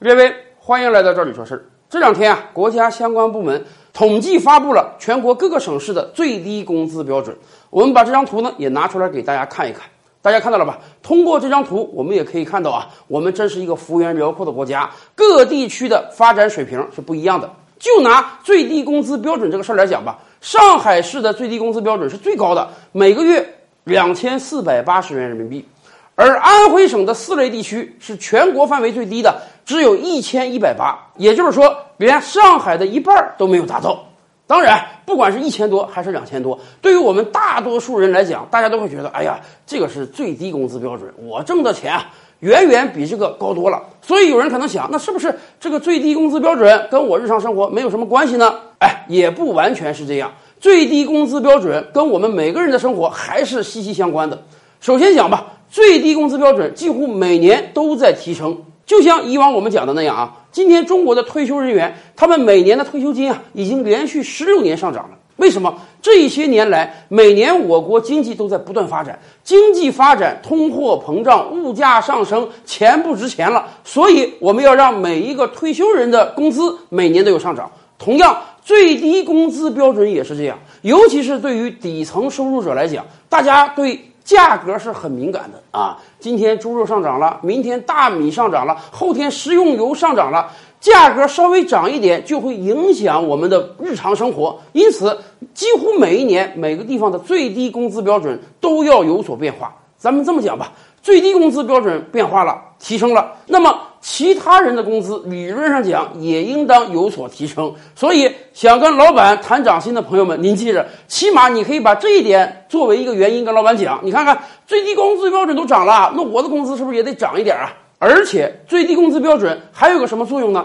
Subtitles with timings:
[0.00, 1.64] 各位，欢迎来到这里说事儿。
[1.90, 7.36] 这两天啊，国家相关部门统计发布了全国各个省市的最低工资标准。
[7.68, 9.82] 我们把这张图呢也拿出来给大家看一看。
[10.22, 10.78] 大家看到了吧？
[11.02, 17.52] 通过这张图，我们也可以看到啊，我们真是一个幅员辽阔的国家，各地区的发展水平是不一样的。
[17.80, 23.44] 就拿最低工资标准这个事儿来讲吧，上海市的最低工资标准是最高的，每个月
[23.82, 25.66] 两千四百八十元人民币。
[26.14, 34.02] 而安徽省的四类地区是全国范围最低的，只有一千一百八，也就是说，连上海的一半都没有达到。
[34.46, 42.06] 当然，不管是一千多还是两千多，对于我们大多数人来讲，大家都会觉得，哎呀，这个是最低工资标准，我挣的钱啊，
[42.40, 43.82] 远远比这个高多了。
[44.00, 48.54] 所以有人可能想，那是不是这个最低工资标准跟我日常生活没有什么关系呢？
[48.78, 54.42] 哎，也不完全是这样，最低工资标准跟我们每个人的生活还是息息相关的。
[54.80, 55.52] 首先讲吧。
[55.70, 58.56] 最低工资标准几乎每年都在提升，
[58.88, 60.34] 就像以往我们讲的那样啊。
[60.50, 65.10] 今天中国的退休人员，他们每年的退休金啊，已经连续十六年上涨了。
[65.36, 65.78] 为什么？
[66.00, 77.70] 这些年来，每年我国经济都在不断发展，经济发展，通货膨胀，物价上升，钱不值钱了，所以我们要让每一个退休人的工资每年都有上涨。
[77.98, 84.00] 同样，最低工资标准也是这样，尤其是对于底层收入者来讲，大家对。
[84.28, 85.96] 价格是很敏感的啊！
[86.20, 94.60] 今天猪肉上涨了，明天大米上涨了，后天食用油上涨了，价格稍微涨一点就会影响我们的日常生活。
[94.72, 95.18] 因此，
[95.54, 99.74] 几乎每一年每个地方的最低工资标准都要有所变化。
[99.96, 103.74] 咱们这么讲吧，最低工资标准变化了，提升了，那么。
[104.00, 114.00] 其他人的工资理论上讲也应当有所提升，所以想跟老板谈涨薪的朋友们，您记着，起码你可以把这一点作为一个原因跟老板讲。
[114.04, 117.72] 你看看最低工资标准都涨了，那我的工资是不是也得涨一点啊？
[117.98, 120.64] 而且最低工资标准还有个什么作用呢？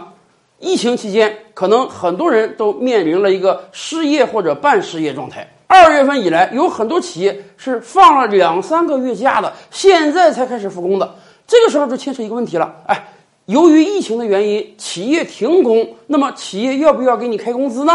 [0.60, 5.52] 疫情期间，可能很多人都面临了一个失业或者半失业状态。
[5.66, 11.16] 二月份以来，有很多企业是放了两三个月假的，现在才开始复工的。
[11.48, 13.04] 这个时候就牵扯一个问题了，哎。
[13.46, 17.92] 由于疫情的原因，企业停工，那么企业要不要给你开工资呢？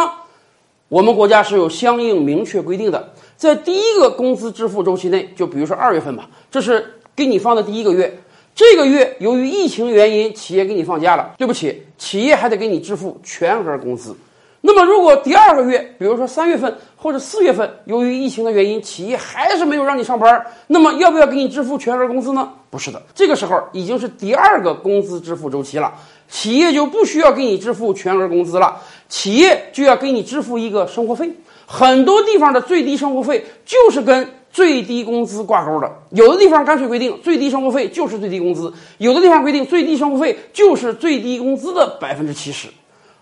[0.89, 8.19] 我们国家是有相应明确规定的，在第一个工资支付周期内，就比如说二月份吧，这是给你放的第一个月，
[8.55, 14.15] 这个月由于疫情原因，企业给你放假了，对不起，企业还得给你支付全额工资。
[14.61, 22.53] 那么，如果第二个月，比如说三月份或者四月份，由于疫情的原因，企业还是没有让你上班，那么要不要给你支付全额工资呢？
[22.69, 25.95] 不是的，这个时候已经是第二个工资支付周期了，
[26.29, 28.77] 企业就不需要给你支付全额工资了，
[29.09, 31.31] 企业就要给你支付一个生活费。
[31.65, 42.67] 很多地方的最低生活费就是跟最低工资挂钩的，有的地方干脆规定最低生活费就是最低工资，有的地方规定最低生活费就是最低工资的百分之七十，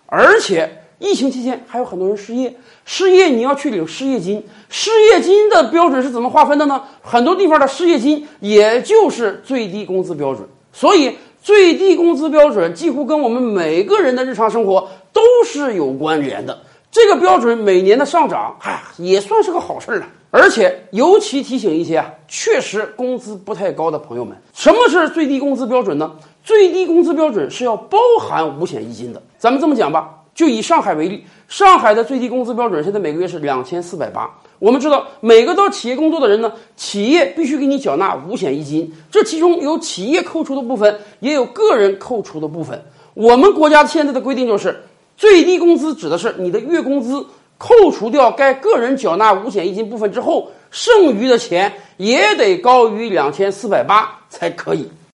[0.07, 0.67] 而且。
[0.99, 6.83] 疫情期间还有很多人失业，失业你要去领失业金，失业金的标准是怎么划分的呢？
[7.01, 16.57] 很多地方的失业金也就是最低工资标准，所以最低工资标准几乎跟我们每个人的日常生活都是有关联的。
[16.89, 20.07] 这个标准每年的上涨，哎，也算是个好事儿了。
[20.31, 26.11] 而且尤其提醒一些啊，确实工资不太高的朋友们，什么是最低工资标准呢？
[26.43, 29.21] 最低工资标准是要包含五险一金的。
[29.37, 30.09] 咱们这么讲吧。
[30.37, 34.29] 就以上海为例，上海的最低工资标准现在每个月是两千四百八。
[34.59, 42.79] 我们知道，每个到企业工作的人呢，企业必须给你缴纳五险一金，这其中有企业扣除的部分，也有个人扣除的部分。
[43.15, 44.79] 我们国家现在的规定就是，
[45.17, 47.25] 最低工资指的是你的月工资
[47.57, 54.87] 扣除掉该个人缴纳五险一金部分之后，剩余的钱也得高于两千四百八才可以。